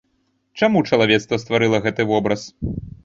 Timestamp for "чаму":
0.59-0.81